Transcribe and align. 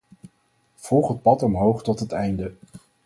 Volg 0.75 1.07
het 1.07 1.21
pad 1.21 1.43
omhoog 1.43 1.83
tot 1.83 1.99
het 1.99 2.11
einde. 2.11 2.53